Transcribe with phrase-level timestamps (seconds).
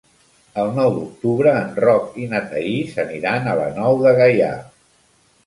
[0.61, 4.51] El nou d'octubre en Roc i na Thaís aniran a la Nou de Gaià.